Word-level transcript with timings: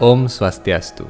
Om 0.00 0.32
Swastiastu. 0.32 1.04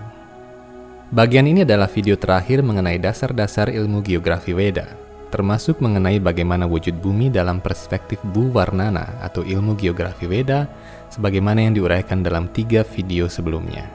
Bagian 1.15 1.47
ini 1.47 1.63
adalah 1.63 1.87
video 1.87 2.19
terakhir 2.19 2.59
mengenai 2.59 2.99
dasar-dasar 2.99 3.71
ilmu 3.71 4.03
geografi 4.03 4.51
Weda, 4.51 4.99
termasuk 5.31 5.79
mengenai 5.79 6.19
bagaimana 6.19 6.67
wujud 6.67 6.99
bumi 6.99 7.31
dalam 7.31 7.63
perspektif 7.63 8.19
Bu 8.35 8.51
Warnana 8.51 9.23
atau 9.23 9.47
ilmu 9.47 9.79
geografi 9.79 10.27
Weda, 10.27 10.67
sebagaimana 11.07 11.71
yang 11.71 11.79
diuraikan 11.79 12.27
dalam 12.27 12.51
tiga 12.51 12.83
video 12.83 13.31
sebelumnya. 13.31 13.87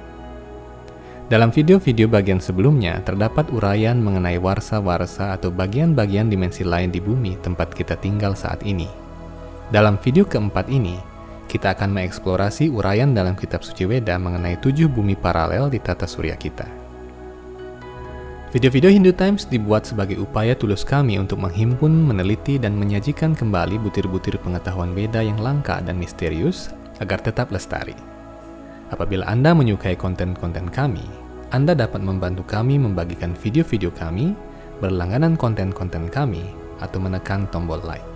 Dalam 1.28 1.52
video-video 1.52 2.08
bagian 2.08 2.40
sebelumnya, 2.40 3.04
terdapat 3.04 3.52
uraian 3.52 4.00
mengenai 4.00 4.40
warsa-warsa 4.40 5.36
atau 5.36 5.52
bagian-bagian 5.52 6.32
dimensi 6.32 6.64
lain 6.64 6.96
di 6.96 7.04
bumi 7.04 7.36
tempat 7.44 7.76
kita 7.76 8.00
tinggal 8.00 8.32
saat 8.32 8.64
ini. 8.64 8.88
Dalam 9.76 10.00
video 10.00 10.24
keempat 10.24 10.72
ini, 10.72 11.15
kita 11.56 11.72
akan 11.72 11.96
mengeksplorasi 11.96 12.68
uraian 12.68 13.16
dalam 13.16 13.32
kitab 13.32 13.64
suci 13.64 13.88
Weda 13.88 14.20
mengenai 14.20 14.60
tujuh 14.60 14.92
bumi 14.92 15.16
paralel 15.16 15.72
di 15.72 15.80
tata 15.80 16.04
surya 16.04 16.36
kita. 16.36 16.68
Video-video 18.52 18.92
Hindu 18.92 19.16
Times 19.16 19.48
dibuat 19.48 19.88
sebagai 19.88 20.20
upaya 20.20 20.52
tulus 20.52 20.84
kami 20.84 21.16
untuk 21.16 21.40
menghimpun, 21.40 21.92
meneliti, 21.92 22.60
dan 22.60 22.76
menyajikan 22.76 23.32
kembali 23.32 23.80
butir-butir 23.80 24.36
pengetahuan 24.44 24.92
Weda 24.92 25.24
yang 25.24 25.40
langka 25.40 25.80
dan 25.80 25.96
misterius 25.96 26.76
agar 27.00 27.24
tetap 27.24 27.52
lestari. 27.56 27.96
Apabila 28.92 29.24
Anda 29.28 29.56
menyukai 29.56 29.96
konten-konten 29.96 30.68
kami, 30.72 31.04
Anda 31.56 31.72
dapat 31.72 32.04
membantu 32.04 32.44
kami 32.48 32.80
membagikan 32.80 33.32
video-video 33.32 33.96
kami, 33.96 34.36
berlangganan 34.84 35.40
konten-konten 35.40 36.12
kami, 36.12 36.48
atau 36.80 37.00
menekan 37.00 37.48
tombol 37.52 37.80
like. 37.84 38.15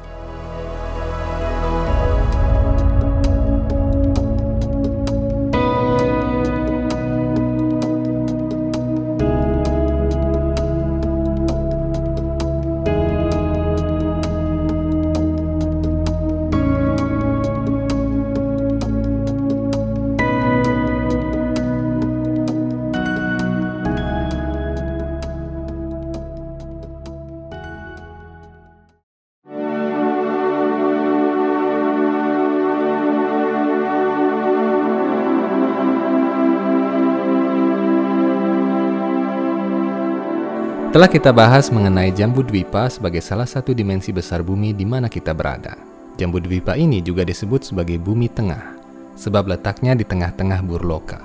Telah 40.90 41.06
kita 41.06 41.30
bahas 41.30 41.70
mengenai 41.70 42.10
Jambu 42.10 42.42
Dwipa 42.42 42.90
sebagai 42.90 43.22
salah 43.22 43.46
satu 43.46 43.78
dimensi 43.78 44.10
besar 44.10 44.42
bumi 44.42 44.74
di 44.74 44.90
mana 44.90 45.06
kita 45.06 45.38
berada. 45.38 45.78
Jambu 46.18 46.42
Dwipa 46.42 46.74
ini 46.82 46.98
juga 46.98 47.22
disebut 47.22 47.62
sebagai 47.62 48.02
bumi 48.02 48.26
tengah, 48.26 48.74
sebab 49.14 49.54
letaknya 49.54 49.94
di 49.94 50.02
tengah-tengah 50.02 50.66
Burloka. 50.66 51.22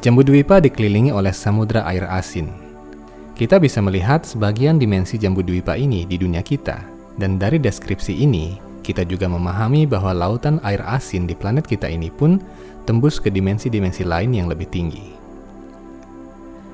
Jambu 0.00 0.24
Dwipa 0.24 0.56
dikelilingi 0.56 1.12
oleh 1.12 1.36
samudra 1.36 1.84
air 1.84 2.08
asin. 2.08 2.48
Kita 3.36 3.60
bisa 3.60 3.84
melihat 3.84 4.24
sebagian 4.24 4.80
dimensi 4.80 5.20
Jambu 5.20 5.44
Dwipa 5.44 5.76
ini 5.76 6.08
di 6.08 6.16
dunia 6.16 6.40
kita, 6.40 6.80
dan 7.20 7.36
dari 7.36 7.60
deskripsi 7.60 8.24
ini, 8.24 8.56
kita 8.80 9.04
juga 9.04 9.28
memahami 9.28 9.84
bahwa 9.84 10.16
lautan 10.16 10.56
air 10.64 10.80
asin 10.88 11.28
di 11.28 11.36
planet 11.36 11.68
kita 11.68 11.92
ini 11.92 12.08
pun 12.08 12.40
tembus 12.88 13.20
ke 13.20 13.28
dimensi-dimensi 13.28 14.00
lain 14.08 14.32
yang 14.32 14.48
lebih 14.48 14.64
tinggi. 14.72 15.21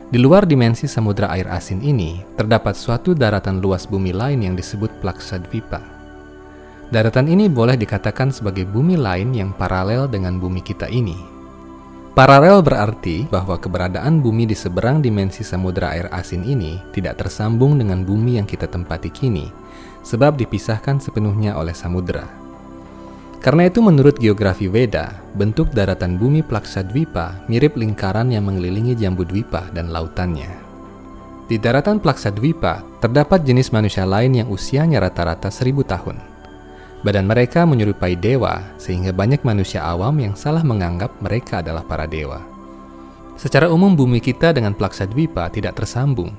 Di 0.09 0.17
luar 0.17 0.49
dimensi 0.49 0.89
samudra 0.89 1.29
air 1.37 1.45
asin 1.53 1.85
ini, 1.85 2.25
terdapat 2.33 2.73
suatu 2.73 3.13
daratan 3.13 3.61
luas 3.61 3.85
bumi 3.85 4.17
lain 4.17 4.41
yang 4.41 4.57
disebut 4.57 4.89
Plaksadvipa. 5.05 5.85
Daratan 6.89 7.29
ini 7.29 7.53
boleh 7.53 7.77
dikatakan 7.77 8.33
sebagai 8.33 8.65
bumi 8.65 8.97
lain 8.97 9.37
yang 9.37 9.53
paralel 9.53 10.09
dengan 10.09 10.41
bumi 10.41 10.65
kita 10.65 10.89
ini. 10.89 11.13
Paralel 12.17 12.65
berarti 12.65 13.29
bahwa 13.29 13.61
keberadaan 13.61 14.25
bumi 14.25 14.49
di 14.49 14.57
seberang 14.57 15.05
dimensi 15.05 15.45
samudra 15.45 15.93
air 15.93 16.09
asin 16.09 16.41
ini 16.41 16.81
tidak 16.97 17.21
tersambung 17.21 17.77
dengan 17.77 18.01
bumi 18.01 18.41
yang 18.41 18.49
kita 18.49 18.65
tempati 18.65 19.13
kini, 19.13 19.53
sebab 20.01 20.41
dipisahkan 20.41 21.05
sepenuhnya 21.05 21.53
oleh 21.53 21.77
samudra. 21.77 22.48
Karena 23.39 23.71
itu 23.71 23.79
menurut 23.79 24.19
geografi 24.19 24.67
Veda, 24.67 25.15
bentuk 25.39 25.71
daratan 25.71 26.19
bumi 26.19 26.43
Plaksadwipa 26.43 27.47
mirip 27.47 27.79
lingkaran 27.79 28.35
yang 28.35 28.51
mengelilingi 28.51 28.99
Jambudwipa 28.99 29.71
dan 29.71 29.95
lautannya. 29.95 30.51
Di 31.47 31.57
daratan 31.57 32.03
Plaksadwipa 32.03 32.83
terdapat 32.99 33.47
jenis 33.47 33.71
manusia 33.71 34.03
lain 34.03 34.35
yang 34.35 34.51
usianya 34.51 34.99
rata-rata 34.99 35.49
seribu 35.55 35.87
tahun. 35.87 36.19
Badan 37.07 37.31
mereka 37.31 37.63
menyerupai 37.63 38.19
dewa 38.19 38.59
sehingga 38.75 39.15
banyak 39.15 39.47
manusia 39.47 39.87
awam 39.87 40.19
yang 40.19 40.35
salah 40.35 40.67
menganggap 40.67 41.15
mereka 41.23 41.63
adalah 41.63 41.87
para 41.87 42.11
dewa. 42.11 42.43
Secara 43.39 43.71
umum 43.71 43.95
bumi 43.95 44.19
kita 44.19 44.51
dengan 44.51 44.75
Plaksadwipa 44.75 45.47
tidak 45.55 45.79
tersambung, 45.79 46.35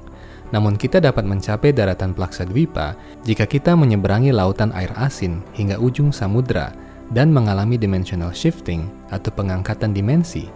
namun 0.51 0.75
kita 0.75 0.99
dapat 0.99 1.23
mencapai 1.23 1.71
daratan 1.71 2.11
Plaksadwipa 2.11 2.99
jika 3.23 3.47
kita 3.47 3.71
menyeberangi 3.71 4.35
lautan 4.35 4.75
air 4.75 4.91
asin 4.99 5.39
hingga 5.55 5.79
ujung 5.79 6.11
samudra 6.11 6.75
dan 7.13 7.33
mengalami 7.33 7.77
dimensional 7.77 8.33
shifting 8.33 8.89
atau 9.09 9.33
pengangkatan 9.33 9.93
dimensi, 9.93 10.49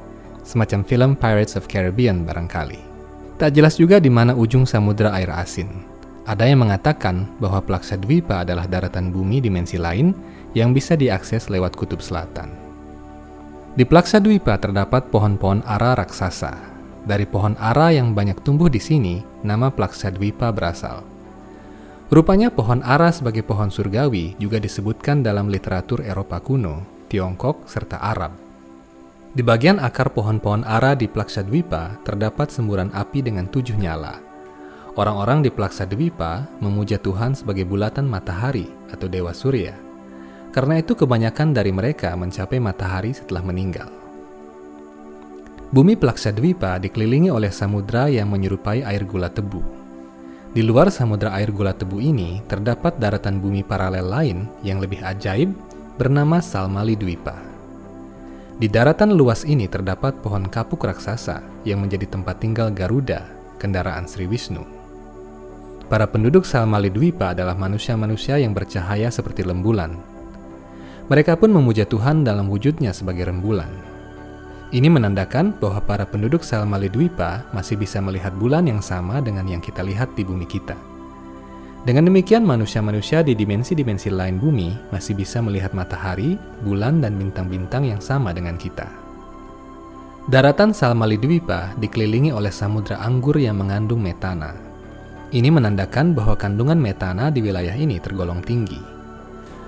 semacam 0.45 0.79
film 0.85 1.11
Pirates 1.17 1.57
of 1.57 1.65
Caribbean 1.65 2.27
barangkali. 2.27 2.77
Tak 3.41 3.57
jelas 3.57 3.81
juga 3.81 3.97
di 3.97 4.13
mana 4.13 4.37
ujung 4.37 4.63
samudra 4.63 5.09
air 5.17 5.33
asin. 5.33 5.67
Ada 6.23 6.47
yang 6.47 6.63
mengatakan 6.63 7.27
bahwa 7.41 7.59
Plaksadwipa 7.59 8.47
adalah 8.47 8.63
daratan 8.63 9.11
bumi 9.11 9.43
dimensi 9.43 9.75
lain 9.75 10.15
yang 10.55 10.71
bisa 10.71 10.95
diakses 10.95 11.51
lewat 11.51 11.75
kutub 11.75 11.99
selatan. 11.99 12.47
Di 13.73 13.83
Plaksadwipa 13.83 14.55
terdapat 14.61 15.09
pohon-pohon 15.09 15.65
ara 15.65 15.97
raksasa. 15.97 16.55
Dari 17.03 17.27
pohon 17.27 17.57
ara 17.59 17.91
yang 17.91 18.15
banyak 18.15 18.39
tumbuh 18.45 18.71
di 18.71 18.79
sini, 18.79 19.19
nama 19.43 19.67
Plaksadwipa 19.67 20.53
berasal. 20.55 21.12
Rupanya 22.13 22.53
pohon 22.53 22.85
ara 22.85 23.09
sebagai 23.09 23.41
pohon 23.41 23.73
surgawi 23.73 24.37
juga 24.37 24.61
disebutkan 24.61 25.25
dalam 25.25 25.49
literatur 25.49 26.05
Eropa 26.05 26.37
kuno, 26.37 26.85
Tiongkok, 27.09 27.65
serta 27.65 27.97
Arab. 27.97 28.37
Di 29.33 29.41
bagian 29.41 29.81
akar 29.81 30.13
pohon-pohon 30.13 30.61
ara 30.61 30.93
di 30.93 31.09
Plaksadwipa 31.09 32.05
terdapat 32.05 32.53
semburan 32.53 32.93
api 32.93 33.25
dengan 33.25 33.49
tujuh 33.49 33.73
nyala. 33.73 34.21
Orang-orang 34.93 35.41
di 35.41 35.49
Plaksadwipa 35.49 36.61
memuja 36.61 37.01
Tuhan 37.01 37.33
sebagai 37.33 37.65
bulatan 37.65 38.05
matahari 38.05 38.69
atau 38.93 39.09
Dewa 39.09 39.33
Surya. 39.33 39.73
Karena 40.53 40.77
itu 40.77 40.93
kebanyakan 40.93 41.49
dari 41.49 41.73
mereka 41.73 42.13
mencapai 42.13 42.61
matahari 42.61 43.17
setelah 43.17 43.41
meninggal. 43.41 43.89
Bumi 45.73 45.97
Plaksadwipa 45.97 46.77
dikelilingi 46.77 47.33
oleh 47.33 47.49
samudra 47.49 48.05
yang 48.05 48.29
menyerupai 48.29 48.85
air 48.85 49.01
gula 49.01 49.33
tebu. 49.33 49.82
Di 50.53 50.61
luar 50.61 50.93
samudra 50.93 51.33
air 51.33 51.49
gula 51.49 51.73
tebu 51.73 51.97
ini 51.97 52.37
terdapat 52.45 53.01
daratan 53.01 53.41
bumi 53.41 53.65
paralel 53.65 54.05
lain 54.05 54.37
yang 54.61 54.77
lebih 54.77 55.01
ajaib 55.01 55.49
bernama 55.97 56.45
Salmali 56.45 56.93
Dwipa. 56.93 57.33
Di 58.61 58.69
daratan 58.69 59.17
luas 59.17 59.49
ini 59.49 59.65
terdapat 59.65 60.21
pohon 60.21 60.45
kapuk 60.45 60.85
raksasa 60.85 61.41
yang 61.65 61.81
menjadi 61.81 62.05
tempat 62.05 62.37
tinggal 62.37 62.69
Garuda, 62.69 63.25
kendaraan 63.57 64.05
Sri 64.05 64.29
Wisnu. 64.29 64.61
Para 65.89 66.05
penduduk 66.05 66.45
Salmali 66.45 66.93
Dwipa 66.93 67.33
adalah 67.33 67.57
manusia-manusia 67.57 68.37
yang 68.37 68.53
bercahaya 68.53 69.09
seperti 69.09 69.41
rembulan. 69.41 69.97
Mereka 71.09 71.33
pun 71.41 71.49
memuja 71.49 71.89
Tuhan 71.89 72.21
dalam 72.21 72.45
wujudnya 72.45 72.93
sebagai 72.93 73.25
rembulan. 73.25 73.73
Ini 74.73 74.89
menandakan 74.89 75.53
bahwa 75.61 75.85
para 75.85 76.01
penduduk 76.01 76.41
Salmali 76.41 76.89
Dwipa 76.89 77.45
masih 77.53 77.77
bisa 77.77 78.01
melihat 78.01 78.33
bulan 78.33 78.65
yang 78.65 78.81
sama 78.81 79.21
dengan 79.21 79.45
yang 79.45 79.61
kita 79.61 79.85
lihat 79.85 80.17
di 80.17 80.25
bumi 80.25 80.49
kita. 80.49 80.73
Dengan 81.85 82.09
demikian, 82.09 82.41
manusia-manusia 82.41 83.21
di 83.21 83.37
dimensi-dimensi 83.37 84.09
lain 84.09 84.41
bumi 84.41 84.73
masih 84.89 85.13
bisa 85.13 85.45
melihat 85.45 85.77
matahari, 85.77 86.41
bulan, 86.65 87.05
dan 87.05 87.21
bintang-bintang 87.21 87.85
yang 87.85 88.01
sama 88.01 88.33
dengan 88.33 88.57
kita. 88.57 88.89
Daratan 90.25 90.73
Salmali 90.73 91.21
Dwipa 91.21 91.77
dikelilingi 91.77 92.33
oleh 92.33 92.49
samudra 92.49 92.97
anggur 92.97 93.37
yang 93.37 93.61
mengandung 93.61 94.01
metana. 94.01 94.57
Ini 95.29 95.53
menandakan 95.53 96.17
bahwa 96.17 96.33
kandungan 96.33 96.81
metana 96.81 97.29
di 97.29 97.45
wilayah 97.45 97.77
ini 97.77 98.01
tergolong 98.01 98.41
tinggi. 98.41 98.81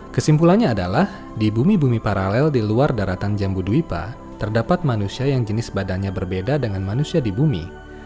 Kesimpulannya 0.09 0.73
adalah, 0.73 1.05
di 1.37 1.53
bumi-bumi 1.53 2.01
paralel 2.01 2.49
di 2.49 2.65
luar 2.65 2.95
daratan 2.95 3.37
Jambu 3.37 3.61
Dwipa, 3.61 4.24
terdapat 4.37 4.83
manusia 4.83 5.27
yang 5.27 5.43
jenis 5.43 5.71
badannya 5.71 6.11
berbeda 6.11 6.59
dengan 6.59 6.83
manusia 6.83 7.19
di 7.23 7.31
bumi, 7.31 7.65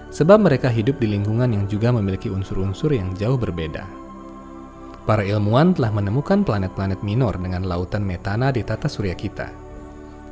sebab 0.10 0.42
mereka 0.42 0.70
hidup 0.70 0.98
di 0.98 1.10
lingkungan 1.10 1.50
yang 1.54 1.66
juga 1.70 1.94
memiliki 1.94 2.30
unsur-unsur 2.30 2.94
yang 2.94 3.14
jauh 3.18 3.38
berbeda. 3.38 3.86
Para 5.10 5.26
ilmuwan 5.26 5.74
telah 5.74 5.90
menemukan 5.90 6.46
planet-planet 6.46 7.02
minor 7.02 7.34
dengan 7.38 7.66
lautan 7.66 8.06
metana 8.06 8.54
di 8.54 8.62
tata 8.62 8.86
surya 8.86 9.18
kita. 9.18 9.50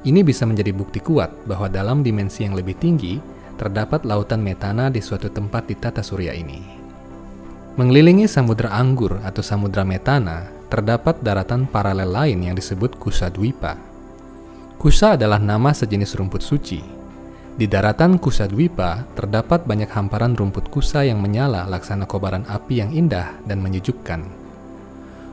Ini 0.06 0.22
bisa 0.22 0.46
menjadi 0.46 0.70
bukti 0.70 1.02
kuat 1.02 1.34
bahwa 1.50 1.66
dalam 1.66 2.06
dimensi 2.06 2.46
yang 2.46 2.54
lebih 2.54 2.78
tinggi, 2.78 3.18
terdapat 3.58 4.06
lautan 4.06 4.46
metana 4.46 4.94
di 4.94 5.02
suatu 5.02 5.34
tempat 5.34 5.66
di 5.66 5.76
tata 5.82 6.06
surya 6.06 6.30
ini. 6.38 6.62
Mengelilingi 7.78 8.30
samudra 8.30 8.70
anggur 8.74 9.18
atau 9.26 9.42
samudra 9.42 9.82
metana, 9.82 10.46
terdapat 10.70 11.22
daratan 11.26 11.66
paralel 11.66 12.14
lain 12.14 12.40
yang 12.46 12.56
disebut 12.58 12.98
Kusa 13.02 13.34
Dwipa. 13.34 13.87
Kusa 14.78 15.18
adalah 15.18 15.42
nama 15.42 15.74
sejenis 15.74 16.14
rumput 16.18 16.46
suci. 16.46 16.80
Di 17.58 17.66
daratan 17.66 18.22
Kusa 18.22 18.46
Dwipa 18.46 19.04
terdapat 19.18 19.66
banyak 19.66 19.90
hamparan 19.90 20.38
rumput 20.38 20.70
kusa 20.70 21.02
yang 21.02 21.18
menyala 21.18 21.66
laksana 21.66 22.06
kobaran 22.06 22.46
api 22.46 22.86
yang 22.86 22.94
indah 22.94 23.34
dan 23.50 23.58
menyejukkan. 23.66 24.22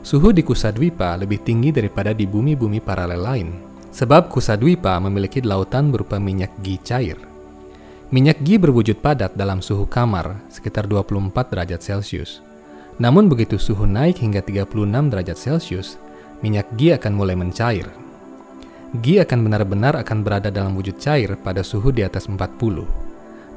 Suhu 0.01 0.33
di 0.33 0.41
Kusa 0.41 0.73
Dwipa 0.73 1.17
lebih 1.21 1.45
tinggi 1.45 1.69
daripada 1.69 2.17
di 2.17 2.25
bumi-bumi 2.25 2.81
paralel 2.81 3.21
lain, 3.21 3.49
Sebab 3.95 4.27
Kusadwipa 4.27 4.99
memiliki 4.99 5.39
lautan 5.39 5.95
berupa 5.95 6.19
minyak 6.19 6.51
gi 6.67 6.83
cair. 6.83 7.15
Minyak 8.11 8.43
gi 8.43 8.59
berwujud 8.59 8.99
padat 8.99 9.39
dalam 9.39 9.63
suhu 9.63 9.87
kamar 9.87 10.43
sekitar 10.51 10.91
24 10.91 11.31
derajat 11.31 11.79
Celcius. 11.79 12.43
Namun 12.99 13.31
begitu 13.31 13.55
suhu 13.55 13.87
naik 13.87 14.19
hingga 14.19 14.43
36 14.43 15.15
derajat 15.15 15.39
Celcius, 15.39 15.95
minyak 16.43 16.67
gi 16.75 16.91
akan 16.91 17.13
mulai 17.15 17.39
mencair. 17.39 17.87
Gi 18.95 19.19
akan 19.19 19.51
benar-benar 19.51 19.99
akan 19.99 20.23
berada 20.23 20.55
dalam 20.55 20.79
wujud 20.79 21.03
cair 21.03 21.35
pada 21.43 21.67
suhu 21.67 21.91
di 21.91 22.07
atas 22.07 22.31
40. 22.31 22.39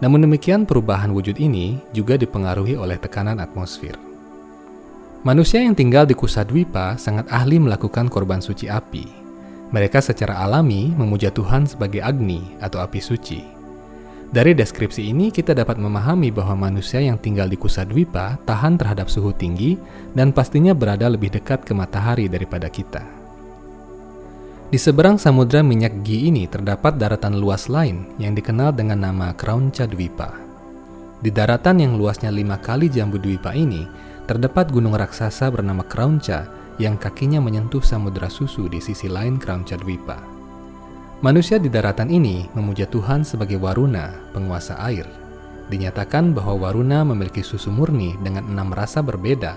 Namun 0.02 0.20
demikian 0.26 0.66
perubahan 0.66 1.14
wujud 1.14 1.38
ini 1.38 1.78
juga 1.94 2.18
dipengaruhi 2.18 2.74
oleh 2.74 2.98
tekanan 2.98 3.38
atmosfer. 3.38 3.94
Manusia 5.22 5.62
yang 5.62 5.78
tinggal 5.78 6.10
di 6.10 6.18
Kusadwipa 6.18 6.98
sangat 6.98 7.30
ahli 7.30 7.62
melakukan 7.62 8.10
korban 8.10 8.42
suci 8.42 8.66
api, 8.66 9.06
mereka 9.70 10.02
secara 10.02 10.42
alami 10.42 10.90
memuja 10.96 11.30
Tuhan 11.30 11.70
sebagai 11.70 12.02
Agni 12.02 12.58
atau 12.58 12.82
api 12.82 12.98
suci. 12.98 13.42
Dari 14.28 14.58
deskripsi 14.58 15.06
ini 15.06 15.30
kita 15.30 15.54
dapat 15.54 15.78
memahami 15.78 16.34
bahwa 16.34 16.68
manusia 16.68 16.98
yang 16.98 17.22
tinggal 17.22 17.46
di 17.46 17.62
Kusadwipa 17.62 18.42
tahan 18.44 18.76
terhadap 18.76 19.06
suhu 19.06 19.38
tinggi 19.38 19.78
dan 20.18 20.34
pastinya 20.34 20.74
berada 20.74 21.06
lebih 21.08 21.30
dekat 21.30 21.62
ke 21.62 21.78
matahari 21.78 22.26
daripada 22.26 22.68
kita. 22.74 23.27
Di 24.68 24.76
seberang 24.76 25.16
samudra 25.16 25.64
minyak 25.64 26.04
Gi 26.04 26.28
ini 26.28 26.44
terdapat 26.44 27.00
daratan 27.00 27.40
luas 27.40 27.72
lain 27.72 28.12
yang 28.20 28.36
dikenal 28.36 28.76
dengan 28.76 29.00
nama 29.00 29.32
Kraunca 29.32 29.88
Dwipa. 29.88 30.36
Di 31.24 31.32
daratan 31.32 31.80
yang 31.80 31.96
luasnya 31.96 32.28
lima 32.36 32.60
kali 32.60 32.92
Jambu 32.92 33.16
Dwipa 33.16 33.56
ini, 33.56 33.88
terdapat 34.28 34.68
gunung 34.68 34.92
raksasa 34.92 35.48
bernama 35.56 35.88
Kraunca 35.88 36.52
yang 36.84 37.00
kakinya 37.00 37.40
menyentuh 37.40 37.80
samudera 37.80 38.28
susu 38.28 38.68
di 38.68 38.84
sisi 38.84 39.08
lain 39.08 39.40
Crown 39.40 39.64
Chadwipa. 39.64 40.20
Manusia 41.24 41.64
di 41.64 41.72
daratan 41.72 42.12
ini 42.12 42.52
memuja 42.52 42.92
Tuhan 42.92 43.24
sebagai 43.24 43.56
Waruna, 43.64 44.12
penguasa 44.36 44.76
air. 44.84 45.08
Dinyatakan 45.72 46.36
bahwa 46.36 46.68
Waruna 46.68 47.08
memiliki 47.08 47.40
susu 47.40 47.72
murni 47.72 48.20
dengan 48.20 48.44
enam 48.44 48.76
rasa 48.76 49.00
berbeda 49.00 49.56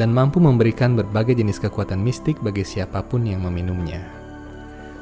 dan 0.00 0.16
mampu 0.16 0.40
memberikan 0.40 0.96
berbagai 0.96 1.36
jenis 1.36 1.60
kekuatan 1.60 2.00
mistik 2.00 2.40
bagi 2.40 2.64
siapa 2.64 3.04
pun 3.04 3.28
yang 3.28 3.44
meminumnya. 3.44 4.25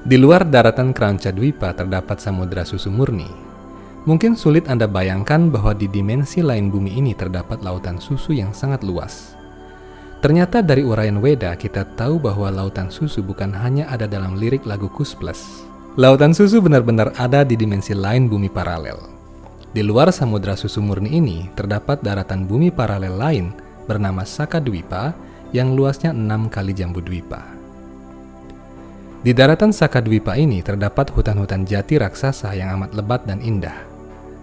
Di 0.04 0.20
luar 0.20 0.44
daratan 0.44 0.92
Crown 0.92 1.16
Chadwipa 1.16 1.72
terdapat 1.72 2.20
samudera 2.20 2.60
susu 2.60 2.92
murni. 2.92 3.24
Mungkin 4.04 4.36
sulit 4.36 4.68
Anda 4.68 4.84
bayangkan 4.84 5.48
bahwa 5.48 5.72
di 5.72 5.88
dimensi 5.88 6.44
lain 6.44 6.68
bumi 6.68 7.00
ini 7.00 7.16
terdapat 7.16 7.64
lautan 7.64 7.96
susu 7.96 8.36
yang 8.36 8.52
sangat 8.52 8.84
luas. 8.84 9.32
Ternyata 10.20 10.60
dari 10.60 10.84
uraian 10.84 11.16
Weda 11.24 11.56
kita 11.56 11.88
tahu 11.96 12.20
bahwa 12.20 12.52
lautan 12.52 12.92
susu 12.92 13.24
bukan 13.24 13.56
hanya 13.56 13.88
ada 13.88 14.04
dalam 14.04 14.36
lirik 14.36 14.68
lagu 14.68 14.92
Kusplus. 14.92 15.64
Lautan 15.96 16.36
susu 16.36 16.60
benar-benar 16.60 17.16
ada 17.16 17.40
di 17.40 17.56
dimensi 17.56 17.96
lain 17.96 18.28
bumi 18.28 18.52
paralel. 18.52 19.00
Di 19.72 19.80
luar 19.80 20.12
samudra 20.12 20.52
susu 20.52 20.84
murni 20.84 21.16
ini 21.16 21.48
terdapat 21.56 22.04
daratan 22.04 22.44
bumi 22.44 22.68
paralel 22.68 23.16
lain 23.16 23.56
bernama 23.88 24.28
Saka 24.28 24.60
Dwipa 24.60 25.16
yang 25.56 25.72
luasnya 25.72 26.12
6 26.12 26.52
kali 26.52 26.76
Jambu 26.76 27.00
Dwipa. 27.00 27.53
Di 29.24 29.32
daratan 29.32 29.72
Saka 29.72 30.04
Dwipa 30.04 30.36
ini 30.36 30.60
terdapat 30.60 31.08
hutan-hutan 31.08 31.64
jati 31.64 31.96
raksasa 31.96 32.52
yang 32.52 32.76
amat 32.76 32.92
lebat 32.92 33.24
dan 33.24 33.40
indah. 33.40 33.74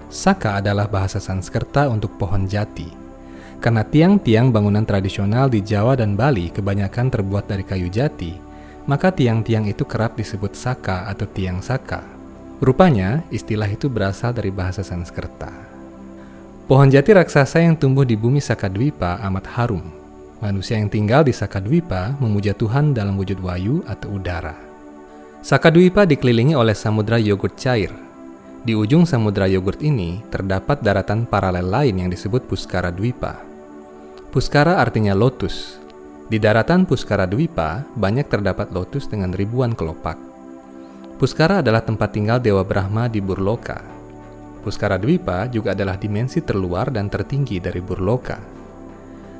Saka 0.09 0.57
adalah 0.57 0.89
bahasa 0.89 1.21
Sanskerta 1.21 1.85
untuk 1.85 2.17
pohon 2.17 2.49
jati 2.49 3.01
karena 3.61 3.85
tiang-tiang 3.85 4.49
bangunan 4.49 4.81
tradisional 4.81 5.45
di 5.45 5.61
Jawa 5.61 5.93
dan 5.93 6.17
Bali 6.17 6.49
kebanyakan 6.49 7.13
terbuat 7.13 7.45
dari 7.45 7.61
kayu 7.61 7.93
jati, 7.93 8.33
maka 8.89 9.13
tiang-tiang 9.13 9.69
itu 9.69 9.85
kerap 9.85 10.17
disebut 10.17 10.57
saka 10.57 11.05
atau 11.05 11.29
tiang 11.29 11.61
saka. 11.61 12.01
Rupanya, 12.57 13.21
istilah 13.29 13.69
itu 13.69 13.85
berasal 13.85 14.33
dari 14.33 14.49
bahasa 14.49 14.81
Sanskerta. 14.81 15.53
Pohon 16.65 16.89
jati 16.89 17.13
raksasa 17.13 17.61
yang 17.61 17.77
tumbuh 17.77 18.01
di 18.01 18.17
bumi 18.17 18.41
Sakadwipa 18.41 19.21
amat 19.29 19.45
harum. 19.53 19.85
Manusia 20.41 20.81
yang 20.81 20.89
tinggal 20.89 21.21
di 21.21 21.33
Sakadwipa 21.33 22.17
memuja 22.17 22.57
Tuhan 22.57 22.97
dalam 22.97 23.13
wujud 23.13 23.37
wayu 23.45 23.85
atau 23.85 24.17
udara. 24.17 24.70
Sakadwipa 25.41 26.05
dikelilingi 26.05 26.53
oleh 26.53 26.77
samudra 26.77 27.17
yogurt 27.17 27.57
cair. 27.57 27.89
Di 28.61 28.77
ujung 28.77 29.09
samudra 29.09 29.49
yogurt 29.49 29.81
ini 29.81 30.21
terdapat 30.29 30.85
daratan 30.85 31.25
paralel 31.25 31.65
lain 31.65 31.97
yang 31.97 32.13
disebut 32.13 32.45
Puskara 32.45 32.93
Dwipa. 32.93 33.41
Puskara 34.29 34.77
artinya 34.77 35.17
lotus. 35.17 35.81
Di 36.29 36.37
daratan 36.37 36.85
Puskara 36.85 37.25
Dwipa 37.25 37.81
banyak 37.97 38.29
terdapat 38.29 38.69
lotus 38.69 39.09
dengan 39.09 39.33
ribuan 39.33 39.73
kelopak. 39.73 40.13
Puskara 41.17 41.65
adalah 41.65 41.81
tempat 41.81 42.13
tinggal 42.13 42.37
Dewa 42.37 42.61
Brahma 42.61 43.09
di 43.09 43.17
Burloka. 43.17 43.81
Puskara 44.61 45.01
Dwipa 45.01 45.49
juga 45.49 45.73
adalah 45.73 45.97
dimensi 45.97 46.45
terluar 46.45 46.93
dan 46.93 47.09
tertinggi 47.09 47.57
dari 47.57 47.81
Burloka. 47.81 48.37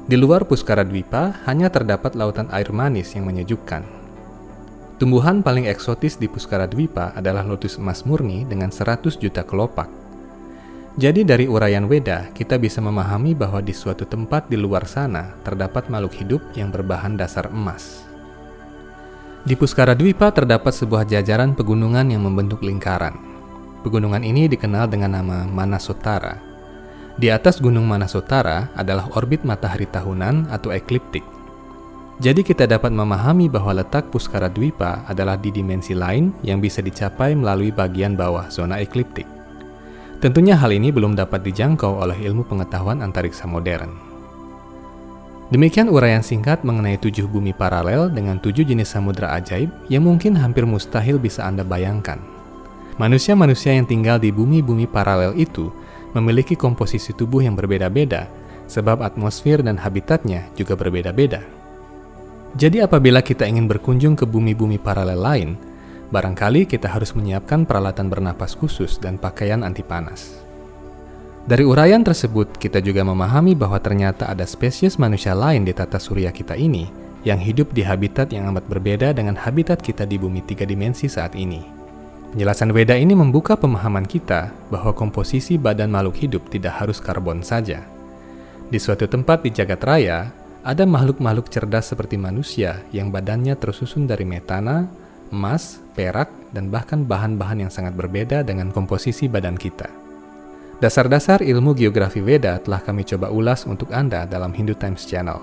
Di 0.10 0.18
luar 0.18 0.50
Puskara 0.50 0.82
Dwipa 0.82 1.46
hanya 1.46 1.70
terdapat 1.70 2.18
lautan 2.18 2.50
air 2.50 2.74
manis 2.74 3.14
yang 3.14 3.30
menyejukkan. 3.30 4.01
Tumbuhan 5.02 5.42
paling 5.42 5.66
eksotis 5.66 6.22
di 6.22 6.30
Puskara 6.30 6.70
Dwipa 6.70 7.10
adalah 7.18 7.42
lotus 7.42 7.82
emas 7.82 8.06
murni 8.06 8.46
dengan 8.46 8.70
100 8.70 9.18
juta 9.18 9.42
kelopak. 9.42 9.90
Jadi 10.94 11.26
dari 11.26 11.50
uraian 11.50 11.90
Weda, 11.90 12.30
kita 12.38 12.62
bisa 12.62 12.86
memahami 12.86 13.34
bahwa 13.34 13.66
di 13.66 13.74
suatu 13.74 14.06
tempat 14.06 14.46
di 14.46 14.62
luar 14.62 14.86
sana 14.86 15.34
terdapat 15.42 15.90
makhluk 15.90 16.14
hidup 16.22 16.42
yang 16.54 16.70
berbahan 16.70 17.18
dasar 17.18 17.50
emas. 17.50 18.06
Di 19.42 19.58
Puskara 19.58 19.98
Dwipa 19.98 20.30
terdapat 20.30 20.70
sebuah 20.70 21.10
jajaran 21.10 21.58
pegunungan 21.58 22.06
yang 22.06 22.22
membentuk 22.22 22.62
lingkaran. 22.62 23.18
Pegunungan 23.82 24.22
ini 24.22 24.46
dikenal 24.46 24.86
dengan 24.86 25.18
nama 25.18 25.50
Manasotara. 25.50 26.38
Di 27.18 27.34
atas 27.34 27.58
Gunung 27.58 27.90
Manasotara 27.90 28.70
adalah 28.78 29.10
orbit 29.18 29.42
matahari 29.42 29.90
tahunan 29.90 30.54
atau 30.54 30.70
ekliptik. 30.70 31.41
Jadi 32.22 32.46
kita 32.46 32.70
dapat 32.70 32.94
memahami 32.94 33.50
bahwa 33.50 33.82
letak 33.82 34.14
Puskara 34.14 34.46
Dwipa 34.46 35.02
adalah 35.10 35.42
di 35.42 35.50
dimensi 35.50 35.98
lain 35.98 36.30
yang 36.46 36.62
bisa 36.62 36.78
dicapai 36.78 37.34
melalui 37.34 37.74
bagian 37.74 38.14
bawah 38.14 38.46
zona 38.54 38.78
ekliptik. 38.78 39.26
Tentunya 40.22 40.54
hal 40.54 40.70
ini 40.70 40.94
belum 40.94 41.18
dapat 41.18 41.42
dijangkau 41.42 41.98
oleh 41.98 42.14
ilmu 42.22 42.46
pengetahuan 42.46 43.02
antariksa 43.02 43.50
modern. 43.50 43.90
Demikian 45.50 45.90
uraian 45.90 46.22
singkat 46.22 46.62
mengenai 46.62 47.02
tujuh 47.02 47.26
bumi 47.26 47.58
paralel 47.58 48.14
dengan 48.14 48.38
tujuh 48.38 48.70
jenis 48.70 48.94
samudra 48.94 49.34
ajaib 49.42 49.74
yang 49.90 50.06
mungkin 50.06 50.38
hampir 50.38 50.62
mustahil 50.62 51.18
bisa 51.18 51.42
Anda 51.50 51.66
bayangkan. 51.66 52.22
Manusia-manusia 53.02 53.74
yang 53.74 53.90
tinggal 53.90 54.22
di 54.22 54.30
bumi-bumi 54.30 54.86
paralel 54.86 55.34
itu 55.42 55.74
memiliki 56.14 56.54
komposisi 56.54 57.18
tubuh 57.18 57.42
yang 57.42 57.58
berbeda-beda, 57.58 58.30
sebab 58.70 59.02
atmosfer 59.02 59.66
dan 59.66 59.82
habitatnya 59.82 60.46
juga 60.54 60.78
berbeda-beda. 60.78 61.61
Jadi 62.60 62.84
apabila 62.84 63.24
kita 63.24 63.48
ingin 63.48 63.72
berkunjung 63.72 64.20
ke 64.20 64.28
bumi-bumi 64.28 64.76
paralel 64.76 65.20
lain, 65.24 65.50
barangkali 66.12 66.68
kita 66.68 66.92
harus 66.92 67.16
menyiapkan 67.16 67.64
peralatan 67.64 68.12
bernapas 68.12 68.60
khusus 68.60 69.00
dan 69.00 69.16
pakaian 69.16 69.64
anti 69.64 69.82
panas. 69.82 70.44
Dari 71.48 71.66
uraian 71.66 72.04
tersebut, 72.04 72.60
kita 72.60 72.84
juga 72.84 73.02
memahami 73.02 73.58
bahwa 73.58 73.80
ternyata 73.82 74.30
ada 74.30 74.46
spesies 74.46 75.02
manusia 75.02 75.34
lain 75.34 75.66
di 75.66 75.74
tata 75.74 75.98
surya 75.98 76.30
kita 76.30 76.54
ini 76.54 76.86
yang 77.26 77.42
hidup 77.42 77.74
di 77.74 77.82
habitat 77.82 78.30
yang 78.30 78.52
amat 78.54 78.68
berbeda 78.70 79.16
dengan 79.16 79.34
habitat 79.34 79.82
kita 79.82 80.06
di 80.06 80.22
bumi 80.22 80.46
tiga 80.46 80.68
dimensi 80.68 81.10
saat 81.10 81.34
ini. 81.34 81.64
Penjelasan 82.32 82.72
Weda 82.72 82.96
ini 82.96 83.12
membuka 83.12 83.58
pemahaman 83.60 84.06
kita 84.08 84.54
bahwa 84.70 84.96
komposisi 84.96 85.58
badan 85.58 85.92
makhluk 85.92 86.16
hidup 86.16 86.44
tidak 86.48 86.78
harus 86.78 87.02
karbon 87.02 87.44
saja. 87.44 87.84
Di 88.72 88.80
suatu 88.80 89.04
tempat 89.04 89.44
di 89.44 89.52
jagat 89.52 89.82
raya, 89.84 90.32
ada 90.62 90.86
makhluk-makhluk 90.86 91.50
cerdas 91.50 91.90
seperti 91.90 92.22
manusia 92.22 92.86
yang 92.94 93.10
badannya 93.10 93.58
tersusun 93.58 94.06
dari 94.06 94.26
metana, 94.26 94.86
emas, 95.34 95.82
perak, 95.98 96.30
dan 96.54 96.70
bahkan 96.70 97.02
bahan-bahan 97.02 97.66
yang 97.66 97.72
sangat 97.74 97.98
berbeda 97.98 98.46
dengan 98.46 98.70
komposisi 98.70 99.26
badan 99.26 99.58
kita. 99.58 99.90
Dasar-dasar 100.82 101.46
ilmu 101.46 101.78
geografi 101.78 102.26
Veda 102.26 102.58
telah 102.58 102.82
kami 102.82 103.06
coba 103.06 103.30
ulas 103.30 103.70
untuk 103.70 103.94
Anda 103.94 104.26
dalam 104.26 104.50
Hindu 104.50 104.74
Times 104.74 105.06
Channel. 105.06 105.38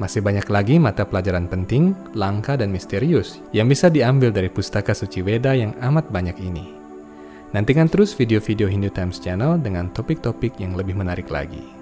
Masih 0.00 0.24
banyak 0.24 0.48
lagi 0.48 0.80
mata 0.80 1.04
pelajaran 1.04 1.44
penting, 1.44 1.92
langka, 2.16 2.56
dan 2.56 2.72
misterius 2.72 3.36
yang 3.52 3.68
bisa 3.68 3.92
diambil 3.92 4.32
dari 4.32 4.48
pustaka 4.48 4.96
suci 4.96 5.20
Weda 5.20 5.52
yang 5.52 5.76
amat 5.84 6.08
banyak 6.08 6.40
ini. 6.40 6.72
Nantikan 7.52 7.92
terus 7.92 8.16
video-video 8.16 8.64
Hindu 8.64 8.88
Times 8.88 9.20
Channel 9.20 9.60
dengan 9.60 9.92
topik-topik 9.92 10.56
yang 10.56 10.72
lebih 10.72 10.96
menarik 10.96 11.28
lagi. 11.28 11.81